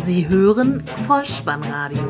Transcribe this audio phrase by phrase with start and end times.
[0.00, 2.02] Sie hören Vollspannradio,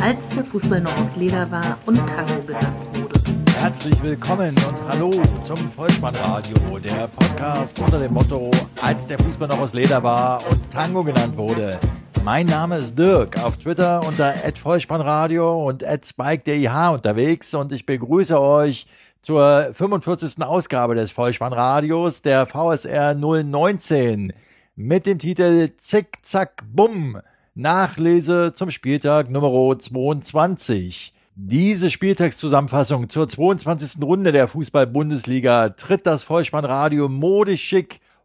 [0.00, 3.10] als der Fußball noch aus Leder war und Tango genannt wurde.
[3.58, 5.10] Herzlich willkommen und hallo
[5.42, 8.50] zum Vollspannradio, der Podcast unter dem Motto,
[8.80, 11.78] als der Fußball noch aus Leder war und Tango genannt wurde.
[12.22, 14.32] Mein Name ist Dirk, auf Twitter unter
[14.62, 18.86] @vollspannradio und @spike_dih unterwegs und ich begrüße euch
[19.22, 20.40] zur 45.
[20.40, 24.32] Ausgabe des Vollspannradios, der VSR 019
[24.76, 27.20] mit dem Titel Zick, Zack, Bumm.
[27.54, 31.14] Nachlese zum Spieltag Nummer 22.
[31.36, 34.02] Diese Spieltagszusammenfassung zur 22.
[34.02, 37.76] Runde der Fußball-Bundesliga tritt das Vollspannradio modisch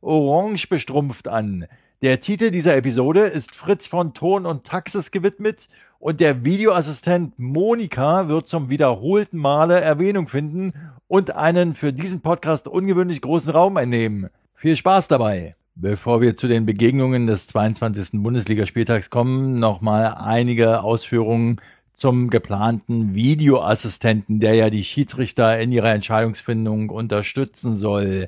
[0.01, 1.67] orange bestrumpft an.
[2.01, 5.67] Der Titel dieser Episode ist Fritz von Ton und Taxis gewidmet
[5.99, 10.73] und der Videoassistent Monika wird zum wiederholten Male Erwähnung finden
[11.07, 14.29] und einen für diesen Podcast ungewöhnlich großen Raum einnehmen.
[14.55, 15.55] Viel Spaß dabei!
[15.81, 18.21] Bevor wir zu den Begegnungen des 22.
[18.21, 21.61] Bundesligaspieltags kommen, nochmal einige Ausführungen
[21.93, 28.27] zum geplanten Videoassistenten, der ja die Schiedsrichter in ihrer Entscheidungsfindung unterstützen soll.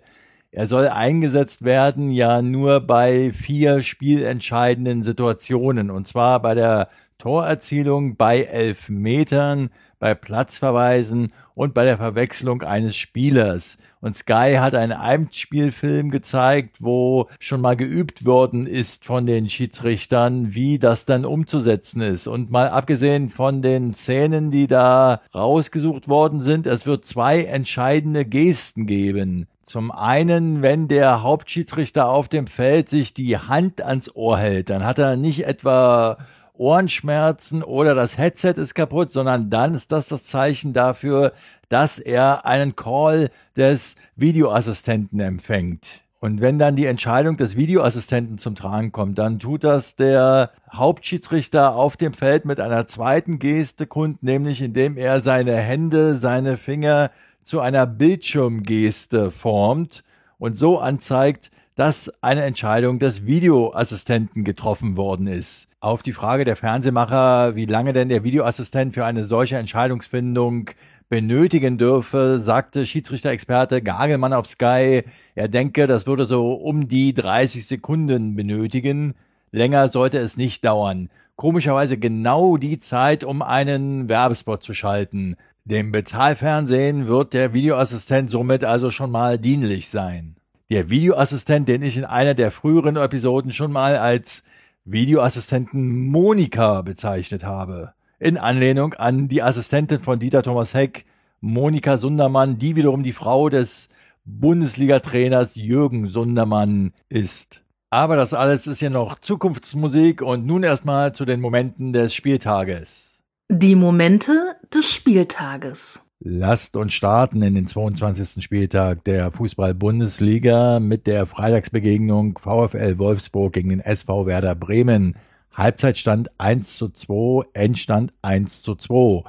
[0.52, 6.88] Er soll eingesetzt werden ja nur bei vier spielentscheidenden Situationen, und zwar bei der
[7.22, 9.70] Torerzielung bei Elfmetern,
[10.00, 13.78] bei Platzverweisen und bei der Verwechslung eines Spielers.
[14.00, 20.56] Und Sky hat einen Eimspielfilm gezeigt, wo schon mal geübt worden ist von den Schiedsrichtern,
[20.56, 22.26] wie das dann umzusetzen ist.
[22.26, 28.26] Und mal abgesehen von den Szenen, die da rausgesucht worden sind, es wird zwei entscheidende
[28.26, 29.48] Gesten geben.
[29.64, 34.84] Zum einen, wenn der Hauptschiedsrichter auf dem Feld sich die Hand ans Ohr hält, dann
[34.84, 36.18] hat er nicht etwa
[36.62, 41.34] Ohrenschmerzen oder das Headset ist kaputt, sondern dann ist das das Zeichen dafür,
[41.70, 46.04] dass er einen Call des Videoassistenten empfängt.
[46.20, 51.74] Und wenn dann die Entscheidung des Videoassistenten zum Tragen kommt, dann tut das der Hauptschiedsrichter
[51.74, 57.10] auf dem Feld mit einer zweiten Geste kund, nämlich indem er seine Hände, seine Finger
[57.42, 60.04] zu einer Bildschirmgeste formt
[60.38, 65.71] und so anzeigt, dass eine Entscheidung des Videoassistenten getroffen worden ist.
[65.84, 70.70] Auf die Frage der Fernsehmacher, wie lange denn der Videoassistent für eine solche Entscheidungsfindung
[71.10, 75.02] benötigen dürfe, sagte Schiedsrichter-Experte Gagelmann auf Sky,
[75.34, 79.16] er denke, das würde so um die 30 Sekunden benötigen.
[79.52, 81.10] Länger sollte es nicht dauern.
[81.36, 85.36] Komischerweise genau die Zeit, um einen Werbespot zu schalten.
[85.66, 90.36] Dem Bezahlfernsehen wird der Videoassistent somit also schon mal dienlich sein.
[90.70, 94.44] Der Videoassistent, den ich in einer der früheren Episoden schon mal als
[94.86, 97.94] Videoassistenten Monika bezeichnet habe.
[98.20, 101.06] In Anlehnung an die Assistentin von Dieter Thomas Heck,
[101.40, 103.90] Monika Sundermann, die wiederum die Frau des
[104.26, 107.62] Bundesliga-Trainers Jürgen Sundermann ist.
[107.90, 113.22] Aber das alles ist ja noch Zukunftsmusik und nun erstmal zu den Momenten des Spieltages.
[113.50, 116.11] Die Momente des Spieltages.
[116.24, 118.44] Lasst uns starten in den 22.
[118.44, 125.16] Spieltag der Fußball-Bundesliga mit der Freitagsbegegnung VfL Wolfsburg gegen den SV Werder Bremen.
[125.52, 129.24] Halbzeitstand 1 zu 2, Endstand 1 zu 2.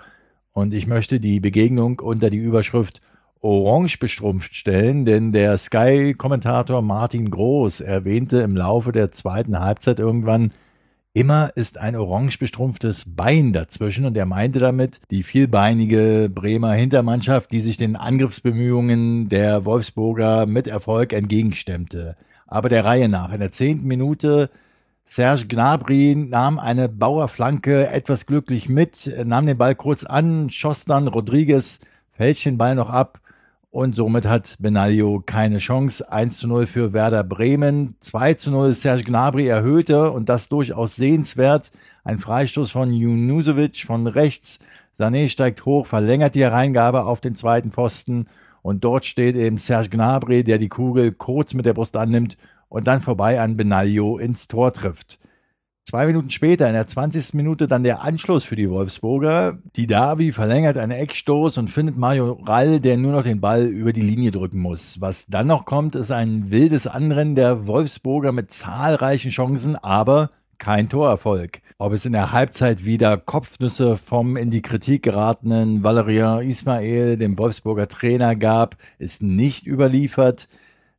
[0.53, 3.00] Und ich möchte die Begegnung unter die Überschrift
[3.41, 10.53] Orange bestrumpft stellen, denn der Sky-Kommentator Martin Groß erwähnte im Laufe der zweiten Halbzeit irgendwann,
[11.14, 17.52] Immer ist ein orange bestrumpftes Bein dazwischen und er meinte damit die vielbeinige Bremer Hintermannschaft,
[17.52, 22.16] die sich den Angriffsbemühungen der Wolfsburger mit Erfolg entgegenstemmte.
[22.46, 23.30] Aber der Reihe nach.
[23.30, 24.48] In der zehnten Minute
[25.04, 31.08] Serge Gnabry nahm eine Bauerflanke etwas glücklich mit, nahm den Ball kurz an, schoss dann
[31.08, 31.80] Rodriguez,
[32.12, 33.20] fälscht den Ball noch ab
[33.72, 36.12] und somit hat Benaglio keine Chance.
[36.12, 37.97] 1 zu 0 für Werder Bremen.
[38.00, 41.71] 2 zu 0 Serge Gnabry erhöhte und das durchaus sehenswert.
[42.05, 44.59] Ein Freistoß von Junusovic von rechts.
[44.99, 48.27] Sané steigt hoch, verlängert die Hereingabe auf den zweiten Pfosten
[48.60, 52.37] und dort steht eben Serge Gnabry, der die Kugel kurz mit der Brust annimmt
[52.69, 55.18] und dann vorbei an Benaglio ins Tor trifft.
[55.84, 57.34] Zwei Minuten später, in der 20.
[57.34, 59.58] Minute, dann der Anschluss für die Wolfsburger.
[59.74, 63.92] Die Davi verlängert einen Eckstoß und findet Mario Rall, der nur noch den Ball über
[63.92, 65.00] die Linie drücken muss.
[65.00, 70.88] Was dann noch kommt, ist ein wildes Anrennen der Wolfsburger mit zahlreichen Chancen, aber kein
[70.88, 71.60] Torerfolg.
[71.78, 77.36] Ob es in der Halbzeit wieder Kopfnüsse vom in die Kritik geratenen Valerian Ismail, dem
[77.36, 80.48] Wolfsburger Trainer, gab, ist nicht überliefert.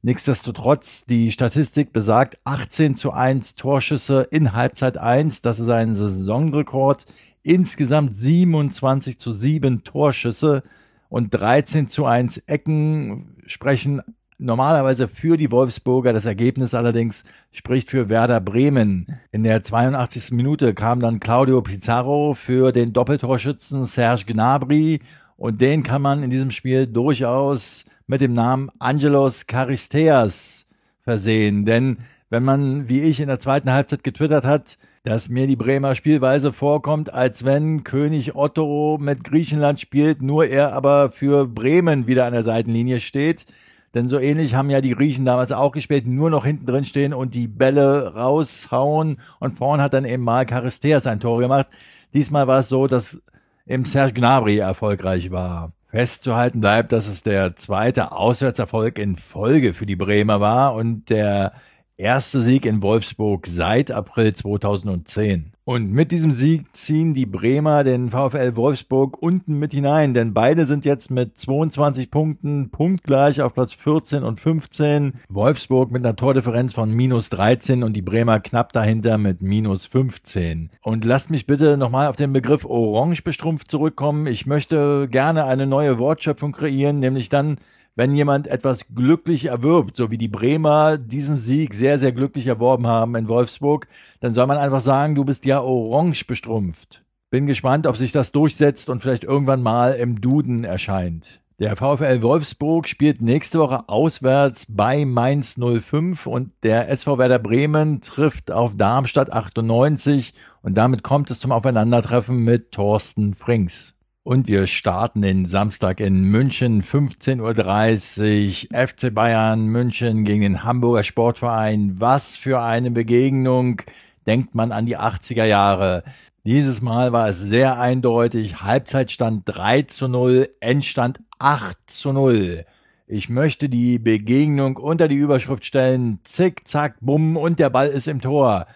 [0.06, 5.42] Nichtsdestotrotz, die Statistik besagt 18 zu 1 Torschüsse in Halbzeit 1.
[5.42, 7.06] Das ist ein Saisonrekord.
[7.42, 10.64] Insgesamt 27 zu 7 Torschüsse
[11.08, 14.02] und 13 zu 1 Ecken sprechen
[14.38, 16.12] normalerweise für die Wolfsburger.
[16.12, 17.24] Das Ergebnis allerdings
[17.54, 19.08] spricht für Werder Bremen.
[19.32, 20.32] In der 82.
[20.32, 25.00] Minute kam dann Claudio Pizarro für den Doppeltorschützen Serge Gnabry
[25.38, 30.68] und den kann man in diesem Spiel durchaus mit dem Namen Angelos Charisteas
[31.02, 31.66] versehen.
[31.66, 31.98] Denn
[32.30, 36.54] wenn man, wie ich in der zweiten Halbzeit getwittert hat, dass mir die Bremer Spielweise
[36.54, 42.34] vorkommt, als wenn König Otto mit Griechenland spielt, nur er aber für Bremen wieder an
[42.34, 43.46] der Seitenlinie steht.
[43.94, 47.14] Denn so ähnlich haben ja die Griechen damals auch gespielt, nur noch hinten drin stehen
[47.14, 49.20] und die Bälle raushauen.
[49.40, 51.68] Und vorn hat dann eben mal Charisteas ein Tor gemacht.
[52.14, 53.22] Diesmal war es so, dass
[53.66, 55.74] im Serge Gnabry erfolgreich war.
[55.94, 61.54] Festzuhalten bleibt, dass es der zweite Auswärtserfolg in Folge für die Bremer war und der
[61.98, 65.54] erste Sieg in Wolfsburg seit April 2010.
[65.66, 70.66] Und mit diesem Sieg ziehen die Bremer den VfL Wolfsburg unten mit hinein, denn beide
[70.66, 75.14] sind jetzt mit 22 Punkten punktgleich auf Platz 14 und 15.
[75.30, 80.70] Wolfsburg mit einer Tordifferenz von minus 13 und die Bremer knapp dahinter mit minus 15.
[80.82, 84.28] Und lasst mich bitte nochmal auf den Begriff orange bestrumpft zurückkommen.
[84.28, 87.58] Ich möchte gerne eine neue Wortschöpfung kreieren, nämlich dann,
[87.96, 92.88] wenn jemand etwas glücklich erwirbt, so wie die Bremer diesen Sieg sehr, sehr glücklich erworben
[92.88, 93.88] haben in Wolfsburg,
[94.20, 97.04] dann soll man einfach sagen, du bist ja orange bestrumpft.
[97.30, 101.42] Bin gespannt, ob sich das durchsetzt und vielleicht irgendwann mal im Duden erscheint.
[101.60, 108.02] Der VfL Wolfsburg spielt nächste Woche auswärts bei Mainz 05 und der SV Werder Bremen
[108.02, 113.93] trifft auf Darmstadt 98 und damit kommt es zum Aufeinandertreffen mit Thorsten Frings.
[114.26, 118.88] Und wir starten den Samstag in München, 15.30 Uhr.
[118.88, 121.96] FC Bayern München gegen den Hamburger Sportverein.
[122.00, 123.82] Was für eine Begegnung.
[124.26, 126.06] Denkt man an die 80er Jahre.
[126.46, 128.62] Dieses Mal war es sehr eindeutig.
[128.62, 132.64] Halbzeitstand 3 zu 0, Endstand 8 zu 0.
[133.08, 136.20] Ich möchte die Begegnung unter die Überschrift stellen.
[136.24, 138.68] Zick, zack, bumm und der Ball ist im Tor.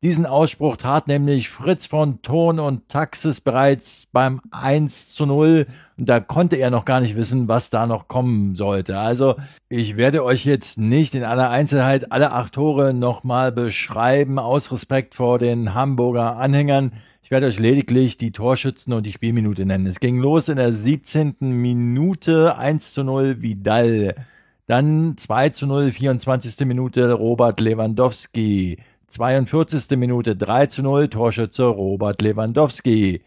[0.00, 5.66] Diesen Ausspruch tat nämlich Fritz von Thurn und Taxis bereits beim 1 zu 0
[5.96, 8.96] und da konnte er noch gar nicht wissen, was da noch kommen sollte.
[8.96, 9.34] Also
[9.68, 15.16] ich werde euch jetzt nicht in aller Einzelheit alle acht Tore nochmal beschreiben, aus Respekt
[15.16, 16.92] vor den Hamburger Anhängern.
[17.24, 19.86] Ich werde euch lediglich die Torschützen und die Spielminute nennen.
[19.86, 21.38] Es ging los in der 17.
[21.40, 24.14] Minute 1 zu 0 Vidal.
[24.68, 26.64] Dann 2 zu 0, 24.
[26.66, 28.78] Minute Robert Lewandowski.
[29.08, 29.96] 42.
[29.98, 33.22] Minute 3 zu 0, Torschütze Robert Lewandowski.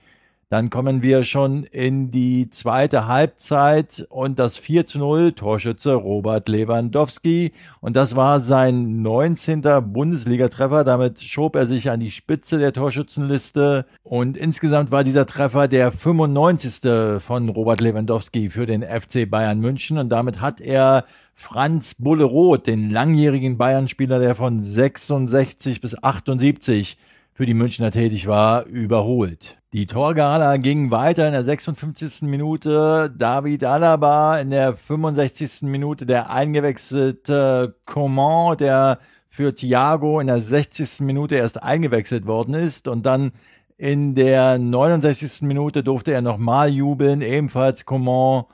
[0.51, 6.49] Dann kommen wir schon in die zweite Halbzeit und das 4 zu 0, Torschütze Robert
[6.49, 7.53] Lewandowski.
[7.79, 9.61] Und das war sein 19.
[9.93, 10.83] Bundesligatreffer.
[10.83, 13.85] Damit schob er sich an die Spitze der Torschützenliste.
[14.03, 17.21] Und insgesamt war dieser Treffer der 95.
[17.23, 19.97] von Robert Lewandowski für den FC Bayern München.
[19.97, 21.05] Und damit hat er
[21.41, 26.99] Franz Bulleroth, den langjährigen Bayern-Spieler, der von 66 bis 78
[27.33, 29.57] für die Münchner tätig war, überholt.
[29.73, 32.21] Die Torgala ging weiter in der 56.
[32.21, 33.11] Minute.
[33.17, 35.63] David Alaba in der 65.
[35.63, 40.99] Minute der eingewechselte Coman, der für Thiago in der 60.
[40.99, 43.31] Minute erst eingewechselt worden ist und dann
[43.77, 45.41] in der 69.
[45.41, 48.45] Minute durfte er nochmal jubeln, ebenfalls Coman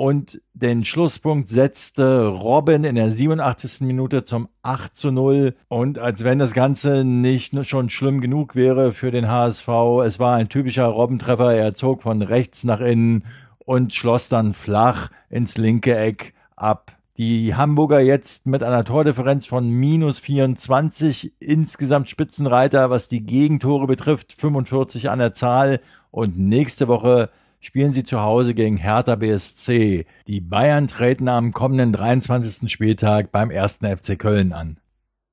[0.00, 3.82] und den Schlusspunkt setzte Robin in der 87.
[3.82, 5.54] Minute zum 8 zu 0.
[5.68, 9.68] Und als wenn das Ganze nicht schon schlimm genug wäre für den HSV,
[10.06, 11.52] es war ein typischer Robbentreffer.
[11.52, 13.24] Er zog von rechts nach innen
[13.58, 16.96] und schloss dann flach ins linke Eck ab.
[17.18, 24.32] Die Hamburger jetzt mit einer Tordifferenz von minus 24, insgesamt Spitzenreiter, was die Gegentore betrifft,
[24.32, 25.78] 45 an der Zahl.
[26.10, 27.28] Und nächste Woche
[27.60, 30.06] spielen sie zu Hause gegen Hertha BSC.
[30.26, 32.70] Die Bayern treten am kommenden 23.
[32.70, 33.80] Spieltag beim 1.
[33.82, 34.78] FC Köln an.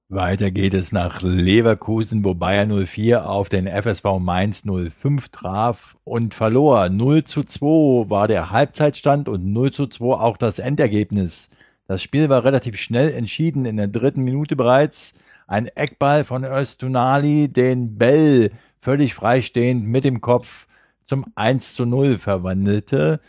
[0.09, 6.33] Weiter geht es nach Leverkusen, wo Bayern 04 auf den FSV Mainz 05 traf und
[6.33, 6.89] verlor.
[6.89, 11.49] 0 zu 2 war der Halbzeitstand und 0 zu 2 auch das Endergebnis.
[11.87, 15.15] Das Spiel war relativ schnell entschieden in der dritten Minute bereits.
[15.45, 20.66] Ein Eckball von Östunali, den Bell völlig freistehend mit dem Kopf
[21.07, 23.19] zum 1 zu 0 verwandelte.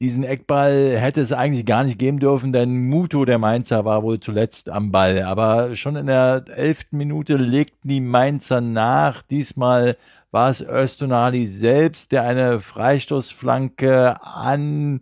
[0.00, 4.20] Diesen Eckball hätte es eigentlich gar nicht geben dürfen, denn Muto, der Mainzer, war wohl
[4.20, 5.22] zuletzt am Ball.
[5.22, 9.22] Aber schon in der elften Minute legten die Mainzer nach.
[9.22, 9.96] Diesmal
[10.30, 15.00] war es Östonali selbst, der eine Freistoßflanke an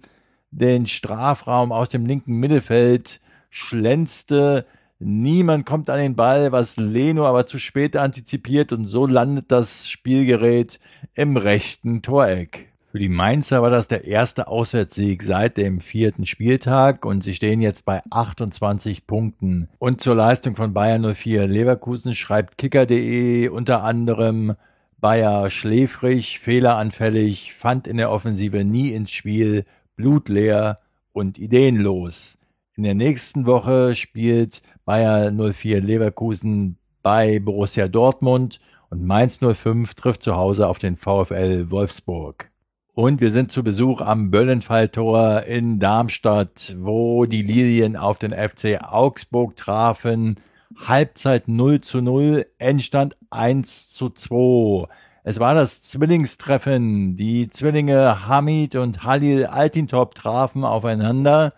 [0.51, 3.21] den Strafraum aus dem linken Mittelfeld
[3.51, 4.67] schlänzte.
[5.05, 9.89] Niemand kommt an den Ball, was Leno aber zu spät antizipiert und so landet das
[9.89, 10.79] Spielgerät
[11.15, 12.73] im rechten Toreck.
[12.93, 17.63] Für die Mainzer war das der erste Auswärtssieg seit dem vierten Spieltag und sie stehen
[17.63, 19.69] jetzt bei 28 Punkten.
[19.79, 24.57] Und zur Leistung von Bayern 04 Leverkusen schreibt kicker.de unter anderem
[25.01, 29.65] Bayer schläfrig, fehleranfällig, fand in der Offensive nie ins Spiel,
[29.97, 30.79] blutleer
[31.13, 32.39] und ideenlos.
[32.75, 40.23] In der nächsten Woche spielt Bayer 04 Leverkusen bei Borussia Dortmund und Mainz 05 trifft
[40.23, 42.51] zu Hause auf den VfL Wolfsburg.
[42.95, 48.83] Und wir sind zu Besuch am Böllenfalltor in Darmstadt, wo die Lilien auf den FC
[48.83, 50.37] Augsburg trafen.
[50.75, 54.89] Halbzeit 0 zu 0, Endstand 1 zu 2.
[55.25, 57.17] Es war das Zwillingstreffen.
[57.17, 61.53] Die Zwillinge Hamid und Halil Altintop trafen aufeinander.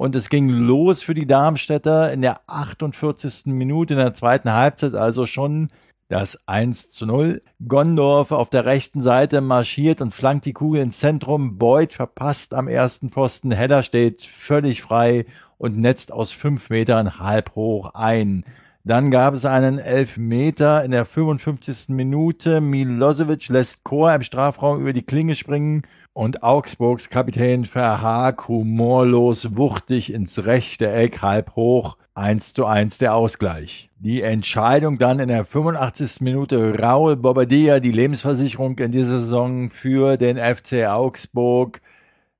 [0.00, 3.52] Und es ging los für die Darmstädter in der 48.
[3.52, 5.68] Minute in der zweiten Halbzeit, also schon
[6.08, 7.42] das 1 zu 0.
[7.68, 11.58] Gondorf auf der rechten Seite marschiert und flankt die Kugel ins Zentrum.
[11.58, 13.52] Beuth verpasst am ersten Pfosten.
[13.52, 15.26] Heller steht völlig frei
[15.58, 18.46] und netzt aus fünf Metern halb hoch ein.
[18.84, 21.90] Dann gab es einen Elfmeter in der 55.
[21.90, 22.62] Minute.
[22.62, 30.12] Milosevic lässt Chor im Strafraum über die Klinge springen und Augsburgs Kapitän Verhaag humorlos wuchtig
[30.12, 31.96] ins rechte Eck halb hoch.
[32.14, 33.88] 1 zu 1 der Ausgleich.
[33.98, 36.20] Die Entscheidung dann in der 85.
[36.20, 41.80] Minute Raul Bobadilla, die Lebensversicherung in dieser Saison für den FC Augsburg.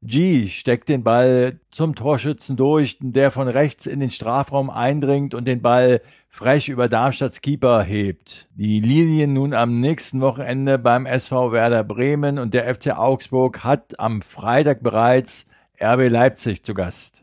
[0.02, 5.46] G steckt den Ball zum Torschützen durch, der von rechts in den Strafraum eindringt und
[5.46, 8.48] den Ball frech über Darmstadts Keeper hebt.
[8.54, 14.00] Die Linien nun am nächsten Wochenende beim SV Werder Bremen und der FC Augsburg hat
[14.00, 15.46] am Freitag bereits
[15.78, 17.20] RB Leipzig zu Gast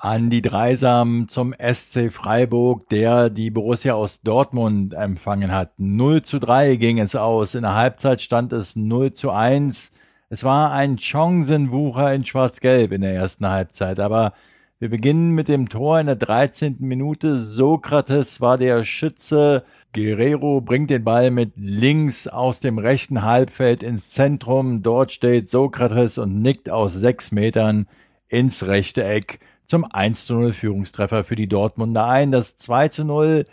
[0.00, 5.72] an die Dreisam zum SC Freiburg, der die Borussia aus Dortmund empfangen hat.
[5.76, 7.56] 0 zu 3 ging es aus.
[7.56, 9.90] In der Halbzeit stand es 0 zu 1.
[10.30, 14.34] Es war ein Chancenwucher in Schwarz-Gelb in der ersten Halbzeit, aber
[14.78, 16.76] wir beginnen mit dem Tor in der 13.
[16.80, 17.38] Minute.
[17.38, 19.64] Sokrates war der Schütze.
[19.94, 24.82] Guerrero bringt den Ball mit links aus dem rechten Halbfeld ins Zentrum.
[24.82, 27.86] Dort steht Sokrates und nickt aus sechs Metern
[28.28, 32.32] ins rechte Eck zum 1 zu 0 Führungstreffer für die Dortmunder ein.
[32.32, 33.46] Das 2 zu 0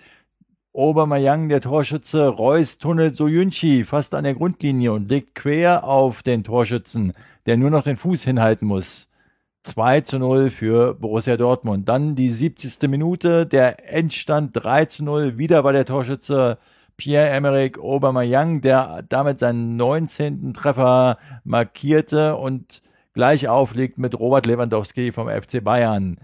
[0.75, 6.43] Obermayang, der Torschütze, Reus tunnelt Soyunchi fast an der Grundlinie und legt quer auf den
[6.43, 7.13] Torschützen,
[7.45, 9.07] der nur noch den Fuß hinhalten muss.
[9.63, 11.87] 2 zu 0 für Borussia Dortmund.
[11.87, 12.89] Dann die 70.
[12.89, 15.37] Minute, der Endstand 3 zu 0.
[15.37, 16.57] Wieder war der Torschütze
[16.97, 20.53] Pierre-Emerick Aubameyang, der damit seinen 19.
[20.53, 22.81] Treffer markierte und
[23.13, 26.17] gleich aufliegt mit Robert Lewandowski vom FC Bayern.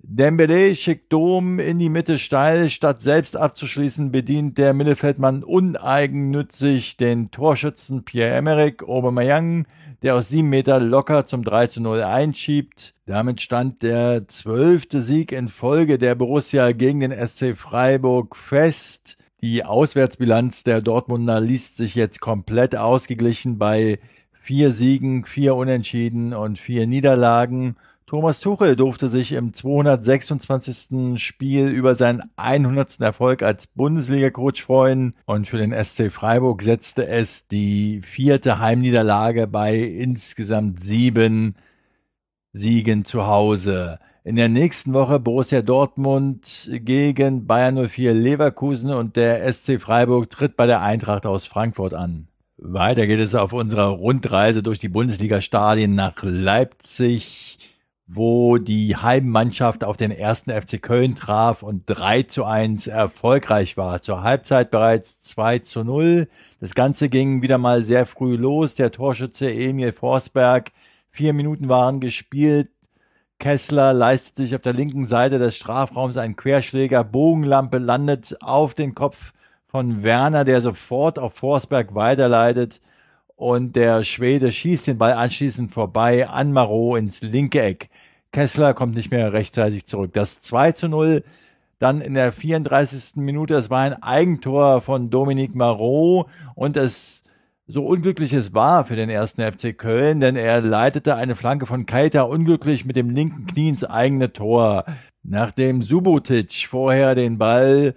[0.00, 7.32] Dembele schickt Dom in die Mitte steil, statt selbst abzuschließen, bedient der Mittelfeldmann uneigennützig den
[7.32, 9.66] Torschützen Pierre-Emerick Aubameyang,
[10.02, 12.94] der aus sieben Meter locker zum 3 zu 0 einschiebt.
[13.06, 19.18] Damit stand der zwölfte Sieg in Folge der Borussia gegen den SC Freiburg fest.
[19.42, 23.98] Die Auswärtsbilanz der Dortmunder liest sich jetzt komplett ausgeglichen bei
[24.30, 27.76] vier Siegen, vier Unentschieden und vier Niederlagen.
[28.08, 31.22] Thomas Tuchel durfte sich im 226.
[31.22, 33.00] Spiel über seinen 100.
[33.00, 39.76] Erfolg als Bundesliga-Coach freuen und für den SC Freiburg setzte es die vierte Heimniederlage bei
[39.76, 41.56] insgesamt sieben
[42.54, 43.98] Siegen zu Hause.
[44.24, 50.56] In der nächsten Woche Borussia Dortmund gegen Bayern 04 Leverkusen und der SC Freiburg tritt
[50.56, 52.28] bei der Eintracht aus Frankfurt an.
[52.56, 57.58] Weiter geht es auf unserer Rundreise durch die Bundesliga-Stadien nach Leipzig,
[58.10, 64.00] wo die Heimmannschaft auf den ersten FC Köln traf und 3 zu 1 erfolgreich war.
[64.00, 66.26] Zur Halbzeit bereits 2 zu 0.
[66.58, 68.76] Das Ganze ging wieder mal sehr früh los.
[68.76, 70.72] Der Torschütze Emil Forsberg.
[71.10, 72.70] Vier Minuten waren gespielt.
[73.38, 77.04] Kessler leistet sich auf der linken Seite des Strafraums einen Querschläger.
[77.04, 79.34] Bogenlampe landet auf den Kopf
[79.66, 82.80] von Werner, der sofort auf Forsberg weiterleitet
[83.38, 87.88] und der Schwede schießt den Ball anschließend vorbei an Marot ins linke Eck.
[88.32, 90.10] Kessler kommt nicht mehr rechtzeitig zurück.
[90.12, 91.22] Das 2 zu 0
[91.78, 93.22] dann in der 34.
[93.22, 96.26] Minute, es war ein Eigentor von Dominique Marot
[96.56, 97.22] und es
[97.68, 101.86] so unglücklich es war für den ersten FC Köln, denn er leitete eine Flanke von
[101.86, 104.84] Keita unglücklich mit dem linken Knie ins eigene Tor.
[105.22, 107.94] Nachdem Subotic vorher den Ball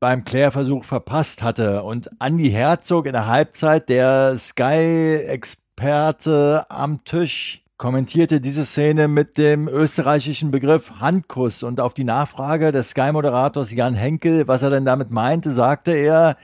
[0.00, 1.82] beim Klärversuch verpasst hatte.
[1.82, 9.68] Und Andy Herzog in der Halbzeit, der Sky-Experte am Tisch, kommentierte diese Szene mit dem
[9.68, 11.62] österreichischen Begriff Handkuss.
[11.62, 16.36] Und auf die Nachfrage des Sky-Moderators Jan Henkel, was er denn damit meinte, sagte er,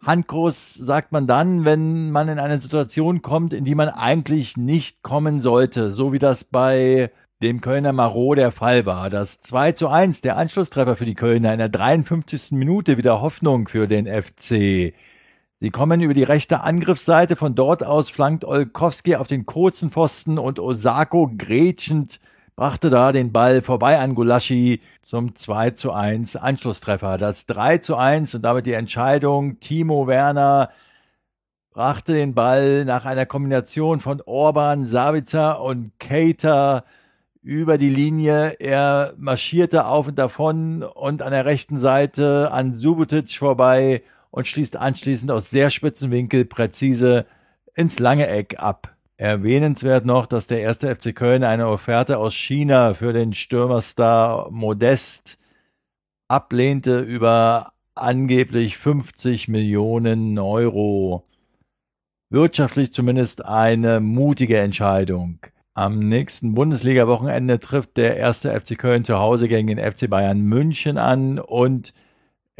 [0.00, 5.02] Handkurs sagt man dann, wenn man in eine Situation kommt, in die man eigentlich nicht
[5.02, 7.10] kommen sollte, so wie das bei
[7.42, 9.10] dem Kölner Marot der Fall war.
[9.10, 12.52] Das 2 zu 1, der Anschlusstreffer für die Kölner in der 53.
[12.52, 14.94] Minute, wieder Hoffnung für den FC.
[15.60, 20.38] Sie kommen über die rechte Angriffsseite, von dort aus flankt Olkowski auf den kurzen Pfosten
[20.38, 22.20] und Osako grätschend
[22.58, 27.16] brachte da den Ball vorbei an Gulaschi zum 2 zu 1 Anschlusstreffer.
[27.16, 29.60] Das 3 zu 1 und damit die Entscheidung.
[29.60, 30.70] Timo Werner
[31.70, 36.82] brachte den Ball nach einer Kombination von Orban, Savitzer und Keita
[37.42, 38.56] über die Linie.
[38.58, 44.76] Er marschierte auf und davon und an der rechten Seite an Subotic vorbei und schließt
[44.76, 47.26] anschließend aus sehr spitzen Winkel präzise
[47.74, 48.94] ins lange Eck ab.
[49.16, 55.38] Erwähnenswert noch, dass der erste FC Köln eine Offerte aus China für den Stürmerstar Modest
[56.28, 61.24] ablehnte über angeblich 50 Millionen Euro.
[62.30, 65.40] Wirtschaftlich zumindest eine mutige Entscheidung.
[65.78, 70.98] Am nächsten Bundesliga-Wochenende trifft der erste FC Köln zu Hause gegen den FC Bayern München
[70.98, 71.94] an und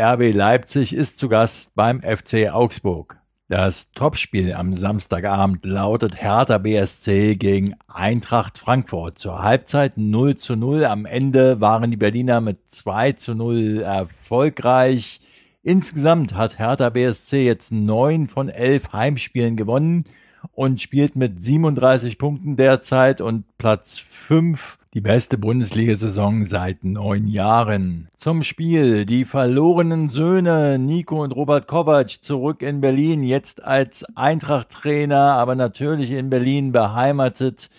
[0.00, 3.18] RB Leipzig ist zu Gast beim FC Augsburg.
[3.48, 9.18] Das Topspiel am Samstagabend lautet Hertha BSC gegen Eintracht Frankfurt.
[9.18, 10.84] Zur Halbzeit 0 zu 0.
[10.84, 15.20] Am Ende waren die Berliner mit 2 zu 0 erfolgreich.
[15.64, 20.04] Insgesamt hat Hertha BSC jetzt neun von elf Heimspielen gewonnen
[20.52, 28.08] und spielt mit 37 Punkten derzeit und Platz 5 die beste Bundesliga-Saison seit neun Jahren.
[28.16, 29.04] Zum Spiel.
[29.04, 36.10] Die verlorenen Söhne Nico und Robert Kovac zurück in Berlin, jetzt als Eintracht-Trainer, aber natürlich
[36.10, 37.70] in Berlin beheimatet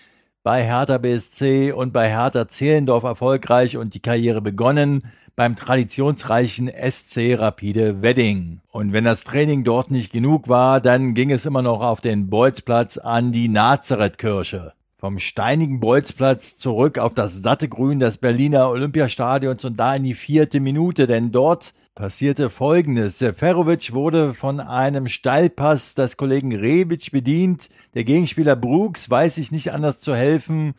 [0.42, 5.02] bei Hertha BSC und bei Hertha Zehlendorf erfolgreich und die Karriere begonnen
[5.36, 8.60] beim traditionsreichen SC Rapide Wedding.
[8.70, 12.28] Und wenn das Training dort nicht genug war, dann ging es immer noch auf den
[12.28, 19.64] Bolzplatz an die Nazarethkirche vom steinigen Bolzplatz zurück auf das satte Grün des Berliner Olympiastadions
[19.64, 23.18] und da in die vierte Minute, denn dort passierte Folgendes.
[23.18, 27.70] Seferovic wurde von einem Steilpass des Kollegen Rebic bedient.
[27.94, 30.74] Der Gegenspieler Brooks weiß sich nicht anders zu helfen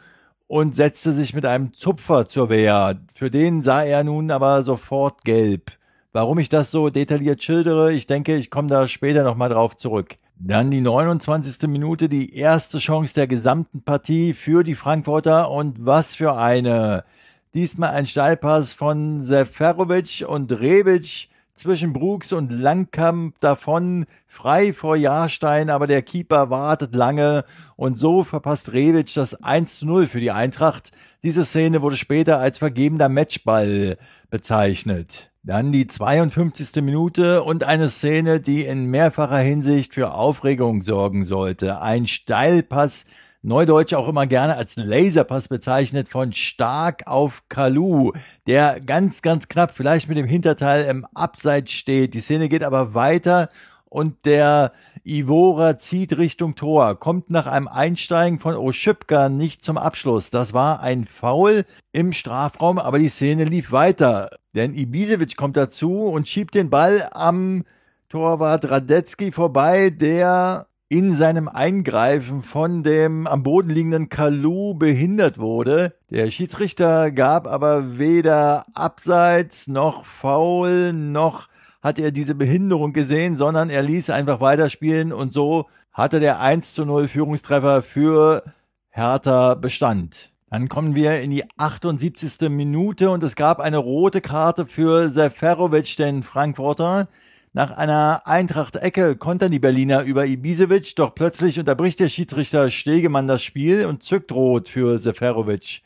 [0.52, 3.00] und setzte sich mit einem Zupfer zur Wehr.
[3.14, 5.72] Für den sah er nun aber sofort gelb.
[6.12, 10.18] Warum ich das so detailliert schildere, ich denke, ich komme da später nochmal drauf zurück.
[10.36, 11.70] Dann die 29.
[11.70, 17.06] Minute, die erste Chance der gesamten Partie für die Frankfurter und was für eine.
[17.54, 25.70] Diesmal ein Steilpass von Seferovic und Rebic zwischen Brooks und Langkamp davon, frei vor Jahrstein,
[25.70, 30.32] aber der Keeper wartet lange und so verpasst Rebic das 1 zu 0 für die
[30.32, 30.92] Eintracht.
[31.24, 33.98] Diese Szene wurde später als vergebener Matchball
[34.30, 35.32] bezeichnet.
[35.44, 36.84] Dann die 52.
[36.84, 41.82] Minute und eine Szene, die in mehrfacher Hinsicht für Aufregung sorgen sollte.
[41.82, 43.06] Ein Steilpass,
[43.44, 48.12] Neudeutsch auch immer gerne als Laserpass bezeichnet, von Stark auf Kalu,
[48.46, 52.14] der ganz, ganz knapp vielleicht mit dem Hinterteil im Abseits steht.
[52.14, 53.50] Die Szene geht aber weiter
[53.86, 54.74] und der
[55.04, 60.30] Ivora zieht Richtung Tor, kommt nach einem Einsteigen von Oschipka nicht zum Abschluss.
[60.30, 64.30] Das war ein Foul im Strafraum, aber die Szene lief weiter.
[64.54, 67.64] Denn Ibisevic kommt dazu und schiebt den Ball am
[68.08, 75.94] Torwart Radetzky vorbei, der in seinem Eingreifen von dem am Boden liegenden Kalu behindert wurde.
[76.10, 81.48] Der Schiedsrichter gab aber weder Abseits noch Foul noch
[81.82, 86.74] hat er diese Behinderung gesehen, sondern er ließ einfach weiterspielen und so hatte der 1
[86.74, 88.44] zu 0 Führungstreffer für
[88.90, 90.34] Hertha Bestand.
[90.50, 92.50] Dann kommen wir in die 78.
[92.50, 97.08] Minute und es gab eine rote Karte für Seferovic, den Frankfurter.
[97.54, 103.44] Nach einer Eintracht-Ecke kontern die Berliner über Ibisevic, doch plötzlich unterbricht der Schiedsrichter Stegemann das
[103.44, 105.82] Spiel und zückt rot für Seferovic.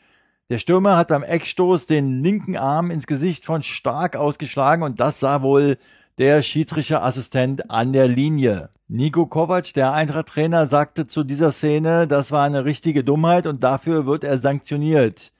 [0.48, 5.18] Der Stürmer hat beim Eckstoß den linken Arm ins Gesicht von Stark ausgeschlagen und das
[5.18, 5.76] sah wohl
[6.18, 8.70] der Schiedsrichterassistent an der Linie.
[8.86, 14.06] Nico Kovac, der Eintracht-Trainer, sagte zu dieser Szene, das war eine richtige Dummheit und dafür
[14.06, 15.32] wird er sanktioniert.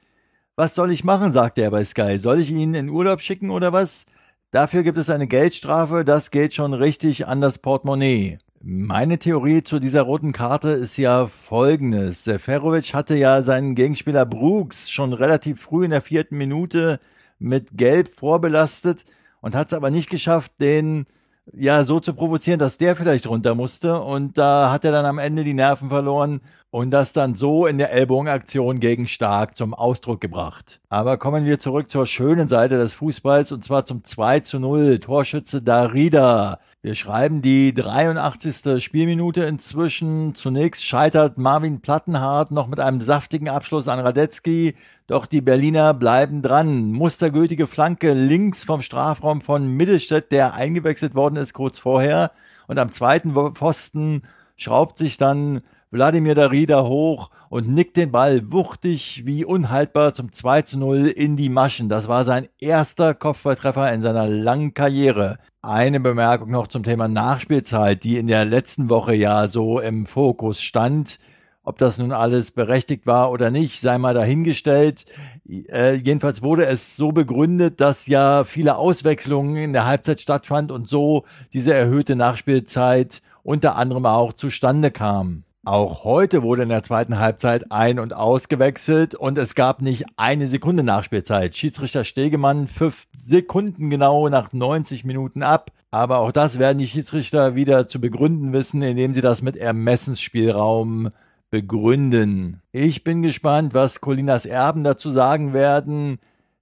[0.57, 2.19] Was soll ich machen, sagte er bei Sky.
[2.19, 4.07] Soll ich ihn in Urlaub schicken oder was?
[4.53, 8.39] Dafür gibt es eine Geldstrafe, das geht schon richtig an das Portemonnaie.
[8.63, 12.25] Meine Theorie zu dieser roten Karte ist ja folgendes.
[12.25, 17.01] Seferovic hatte ja seinen Gegenspieler Brooks schon relativ früh in der vierten Minute
[17.39, 19.05] mit Gelb vorbelastet
[19.41, 21.07] und hat es aber nicht geschafft, den
[21.53, 24.01] ja so zu provozieren, dass der vielleicht runter musste.
[24.01, 27.79] Und da hat er dann am Ende die Nerven verloren und das dann so in
[27.79, 30.81] der Ellbogenaktion gegen Stark zum Ausdruck gebracht.
[30.89, 34.99] Aber kommen wir zurück zur schönen Seite des Fußballs und zwar zum 2 zu 0.
[34.99, 36.59] Torschütze Darida.
[36.87, 38.81] Wir schreiben die 83.
[38.81, 40.37] Spielminute inzwischen.
[40.37, 44.77] Zunächst scheitert Marvin Plattenhardt noch mit einem saftigen Abschluss an Radetzky.
[45.09, 46.93] Doch die Berliner bleiben dran.
[46.93, 52.31] Mustergültige Flanke links vom Strafraum von Mittelstädt, der eingewechselt worden ist kurz vorher.
[52.69, 54.23] Und am zweiten Pfosten
[54.57, 60.63] schraubt sich dann Wladimir Darida hoch und nickt den Ball wuchtig wie unhaltbar zum 2
[60.63, 61.89] zu 0 in die Maschen.
[61.89, 65.39] Das war sein erster Kopfballtreffer in seiner langen Karriere.
[65.63, 70.61] Eine Bemerkung noch zum Thema Nachspielzeit, die in der letzten Woche ja so im Fokus
[70.61, 71.19] stand.
[71.63, 75.05] Ob das nun alles berechtigt war oder nicht, sei mal dahingestellt.
[75.49, 80.89] Äh, jedenfalls wurde es so begründet, dass ja viele Auswechslungen in der Halbzeit stattfand und
[80.89, 85.46] so diese erhöhte Nachspielzeit unter anderem auch zustande kam.
[85.67, 90.47] Auch heute wurde in der zweiten Halbzeit ein- und ausgewechselt und es gab nicht eine
[90.47, 91.57] Sekunde Nachspielzeit.
[91.57, 95.73] Schiedsrichter Stegemann fünf Sekunden genau nach 90 Minuten ab.
[95.91, 101.09] Aber auch das werden die Schiedsrichter wieder zu begründen wissen, indem sie das mit Ermessensspielraum
[101.51, 102.63] begründen.
[102.71, 106.21] Ich bin gespannt, was Colinas Erben dazu sagen werden,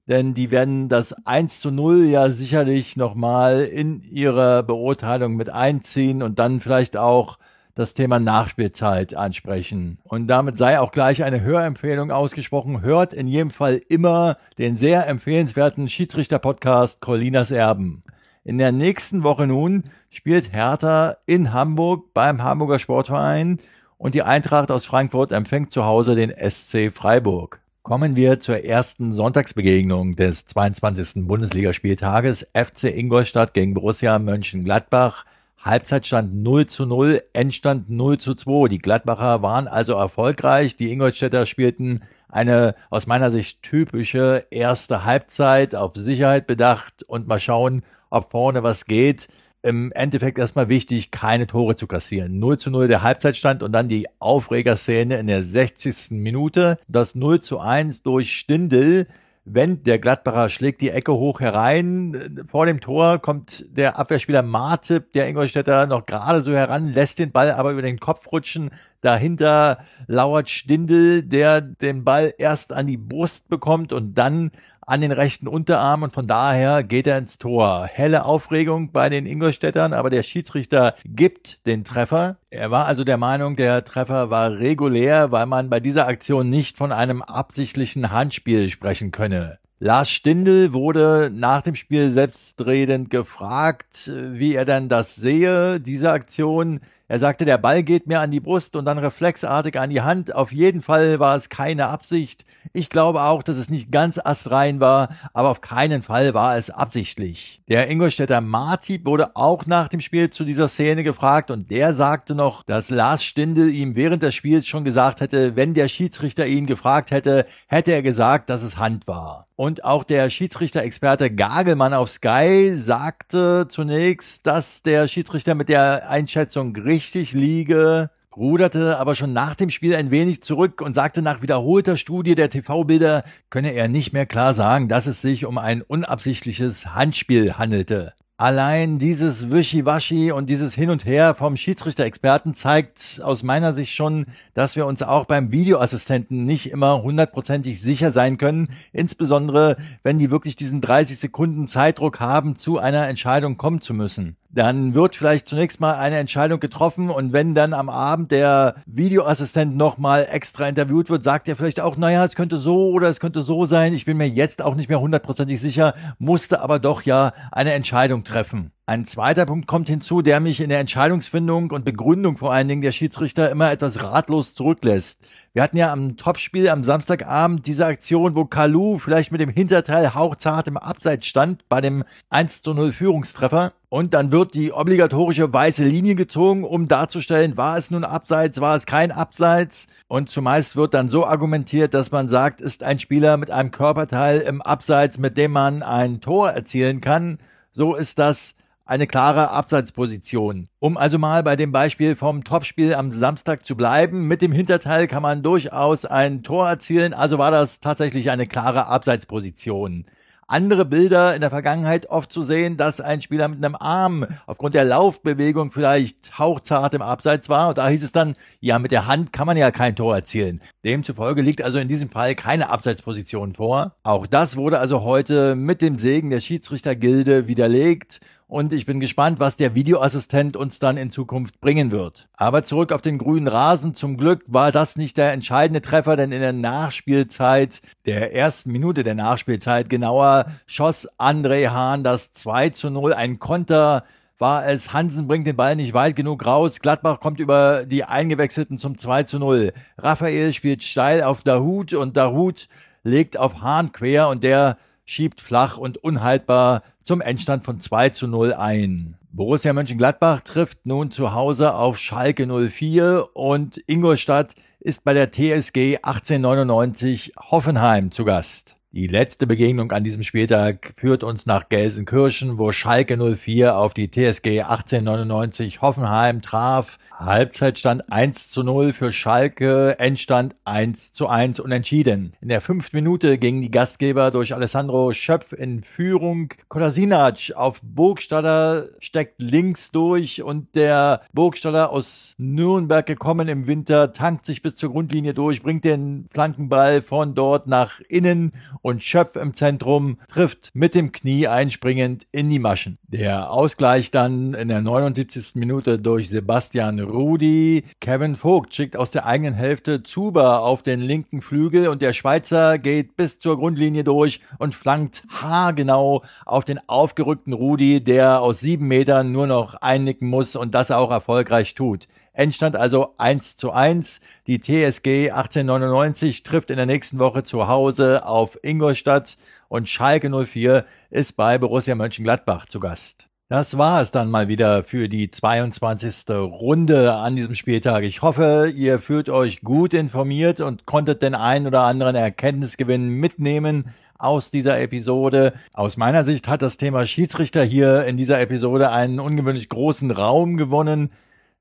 [0.08, 6.22] denn die werden das 1 zu 0 ja sicherlich nochmal in ihrer Beurteilung mit einziehen
[6.22, 7.36] und dann vielleicht auch
[7.74, 9.98] das Thema Nachspielzeit ansprechen.
[10.04, 12.82] Und damit sei auch gleich eine Hörempfehlung ausgesprochen.
[12.82, 18.04] Hört in jedem Fall immer den sehr empfehlenswerten Schiedsrichter-Podcast Colinas Erben.
[18.44, 23.58] In der nächsten Woche nun spielt Hertha in Hamburg beim Hamburger Sportverein
[23.96, 27.60] und die Eintracht aus Frankfurt empfängt zu Hause den SC Freiburg.
[27.82, 31.26] Kommen wir zur ersten Sonntagsbegegnung des 22.
[31.26, 35.24] Bundesligaspieltages FC Ingolstadt gegen Borussia Mönchengladbach.
[35.64, 38.68] Halbzeitstand 0 zu 0, Endstand 0 zu 2.
[38.68, 40.76] Die Gladbacher waren also erfolgreich.
[40.76, 47.40] Die Ingolstädter spielten eine aus meiner Sicht typische erste Halbzeit auf Sicherheit bedacht und mal
[47.40, 49.28] schauen, ob vorne was geht.
[49.62, 52.38] Im Endeffekt erstmal wichtig, keine Tore zu kassieren.
[52.38, 56.10] 0 zu 0 der Halbzeitstand und dann die Aufregerszene in der 60.
[56.10, 56.78] Minute.
[56.88, 59.06] Das 0 zu 1 durch Stindel
[59.46, 62.44] wenn der Gladbacher schlägt die Ecke hoch herein.
[62.46, 67.30] Vor dem Tor kommt der Abwehrspieler Martip, der Ingolstädter, noch gerade so heran, lässt den
[67.30, 68.70] Ball aber über den Kopf rutschen.
[69.02, 74.50] Dahinter lauert Stindel, der den Ball erst an die Brust bekommt und dann
[74.86, 77.86] an den rechten Unterarm und von daher geht er ins Tor.
[77.86, 82.36] Helle Aufregung bei den Ingolstädtern, aber der Schiedsrichter gibt den Treffer.
[82.50, 86.76] Er war also der Meinung, der Treffer war regulär, weil man bei dieser Aktion nicht
[86.76, 89.58] von einem absichtlichen Handspiel sprechen könne.
[89.80, 96.80] Lars Stindl wurde nach dem Spiel selbstredend gefragt, wie er denn das sehe, diese Aktion.
[97.06, 100.34] Er sagte, der Ball geht mir an die Brust und dann reflexartig an die Hand.
[100.34, 102.46] Auf jeden Fall war es keine Absicht.
[102.72, 106.70] Ich glaube auch, dass es nicht ganz astrein war, aber auf keinen Fall war es
[106.70, 107.62] absichtlich.
[107.68, 112.34] Der Ingolstädter Martip wurde auch nach dem Spiel zu dieser Szene gefragt und der sagte
[112.34, 116.66] noch, dass Lars Stindl ihm während des Spiels schon gesagt hätte, wenn der Schiedsrichter ihn
[116.66, 119.46] gefragt hätte, hätte er gesagt, dass es Hand war.
[119.56, 126.72] Und auch der Schiedsrichter-Experte Gagelmann auf Sky sagte zunächst, dass der Schiedsrichter mit der Einschätzung
[126.94, 131.96] richtig liege, ruderte aber schon nach dem Spiel ein wenig zurück und sagte nach wiederholter
[131.96, 136.94] Studie der TV-Bilder könne er nicht mehr klar sagen, dass es sich um ein unabsichtliches
[136.94, 138.12] Handspiel handelte.
[138.36, 144.26] Allein dieses Wischiwaschi und dieses Hin und Her vom Schiedsrichter-Experten zeigt aus meiner Sicht schon,
[144.54, 150.30] dass wir uns auch beim Videoassistenten nicht immer hundertprozentig sicher sein können, insbesondere wenn die
[150.30, 155.48] wirklich diesen 30 Sekunden Zeitdruck haben, zu einer Entscheidung kommen zu müssen dann wird vielleicht
[155.48, 161.10] zunächst mal eine Entscheidung getroffen und wenn dann am Abend der Videoassistent nochmal extra interviewt
[161.10, 163.92] wird, sagt er vielleicht auch, naja, es könnte so oder es könnte so sein.
[163.94, 168.22] Ich bin mir jetzt auch nicht mehr hundertprozentig sicher, musste aber doch ja eine Entscheidung
[168.22, 168.70] treffen.
[168.86, 172.82] Ein zweiter Punkt kommt hinzu, der mich in der Entscheidungsfindung und Begründung vor allen Dingen
[172.82, 175.22] der Schiedsrichter immer etwas ratlos zurücklässt.
[175.54, 180.12] Wir hatten ja am Topspiel am Samstagabend diese Aktion, wo Kalu vielleicht mit dem Hinterteil
[180.12, 183.72] hauchzart im Abseits stand bei dem 1 zu 0 Führungstreffer.
[183.88, 188.76] Und dann wird die obligatorische weiße Linie gezogen, um darzustellen, war es nun Abseits, war
[188.76, 189.86] es kein Abseits.
[190.08, 194.40] Und zumeist wird dann so argumentiert, dass man sagt, ist ein Spieler mit einem Körperteil
[194.40, 197.38] im Abseits, mit dem man ein Tor erzielen kann.
[197.72, 198.54] So ist das
[198.86, 200.68] eine klare Abseitsposition.
[200.78, 205.06] Um also mal bei dem Beispiel vom Topspiel am Samstag zu bleiben, mit dem Hinterteil
[205.06, 210.04] kann man durchaus ein Tor erzielen, also war das tatsächlich eine klare Abseitsposition.
[210.46, 214.74] andere Bilder in der Vergangenheit oft zu sehen, dass ein Spieler mit einem Arm aufgrund
[214.74, 217.68] der Laufbewegung vielleicht hauchzart im Abseits war.
[217.68, 220.60] Und da hieß es dann, ja, mit der Hand kann man ja kein Tor erzielen.
[220.84, 223.96] Demzufolge liegt also in diesem Fall keine Abseitsposition vor.
[224.02, 229.40] Auch das wurde also heute mit dem Segen der Schiedsrichtergilde widerlegt und ich bin gespannt,
[229.40, 232.28] was der Videoassistent uns dann in Zukunft bringen wird.
[232.34, 233.94] Aber zurück auf den grünen Rasen.
[233.94, 239.02] Zum Glück war das nicht der entscheidende Treffer, denn in der Nachspielzeit, der ersten Minute
[239.02, 244.04] der Nachspielzeit genauer, schoss André Hahn das 2 zu 0, ein Konter
[244.38, 248.78] war es, Hansen bringt den Ball nicht weit genug raus, Gladbach kommt über die Eingewechselten
[248.78, 249.72] zum 2 zu 0.
[249.96, 252.68] Raphael spielt steil auf Dahut und Dahut
[253.04, 258.26] legt auf Hahn quer und der schiebt flach und unhaltbar zum Endstand von 2 zu
[258.26, 259.16] 0 ein.
[259.30, 265.98] Borussia Mönchengladbach trifft nun zu Hause auf Schalke 04 und Ingolstadt ist bei der TSG
[266.02, 268.76] 1899 Hoffenheim zu Gast.
[268.96, 274.08] Die letzte Begegnung an diesem Spieltag führt uns nach Gelsenkirchen, wo Schalke 04 auf die
[274.08, 276.98] TSG 1899 Hoffenheim traf.
[277.18, 282.34] Halbzeitstand 1 zu 0 für Schalke, Endstand 1 zu 1 unentschieden.
[282.40, 286.52] In der fünften Minute gingen die Gastgeber durch Alessandro Schöpf in Führung.
[286.68, 294.46] Kolasinac auf Burgstaller steckt links durch und der Burgstaller aus Nürnberg gekommen im Winter tankt
[294.46, 298.52] sich bis zur Grundlinie durch, bringt den Flankenball von dort nach innen
[298.84, 302.98] und Schöpf im Zentrum trifft mit dem Knie einspringend in die Maschen.
[303.08, 305.54] Der Ausgleich dann in der 79.
[305.54, 307.84] Minute durch Sebastian Rudi.
[308.00, 312.78] Kevin Vogt schickt aus der eigenen Hälfte Zuber auf den linken Flügel und der Schweizer
[312.78, 318.86] geht bis zur Grundlinie durch und flankt haargenau auf den aufgerückten Rudi, der aus sieben
[318.86, 322.06] Metern nur noch einnicken muss und das auch erfolgreich tut.
[322.34, 324.20] Endstand also 1 zu 1.
[324.46, 329.36] Die TSG 1899 trifft in der nächsten Woche zu Hause auf Ingolstadt
[329.68, 333.28] und Schalke 04 ist bei Borussia Mönchengladbach zu Gast.
[333.48, 336.30] Das war es dann mal wieder für die 22.
[336.30, 338.02] Runde an diesem Spieltag.
[338.02, 343.94] Ich hoffe, ihr fühlt euch gut informiert und konntet den einen oder anderen Erkenntnisgewinn mitnehmen
[344.18, 345.52] aus dieser Episode.
[345.72, 350.56] Aus meiner Sicht hat das Thema Schiedsrichter hier in dieser Episode einen ungewöhnlich großen Raum
[350.56, 351.10] gewonnen.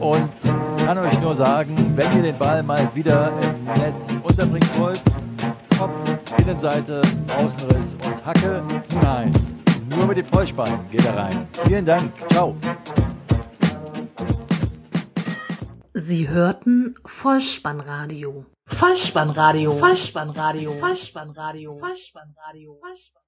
[0.00, 0.30] und
[0.84, 5.02] kann euch nur sagen, wenn ihr den Ball mal wieder im Netz unterbringen wollt,
[5.78, 5.94] Kopf,
[6.38, 9.32] Innenseite, Außenriss und Hacke hinein.
[9.88, 11.48] Nur mit dem Vollspann geht er rein.
[11.66, 12.12] Vielen Dank.
[12.30, 12.54] Ciao.
[15.94, 18.44] Sie hörten Vollspannradio.
[18.66, 19.72] Vollspannradio.
[19.72, 20.72] Vollspannradio.
[20.72, 21.78] Vollspannradio.
[21.78, 21.78] Vollspannradio.
[21.78, 23.23] Vollspannradio.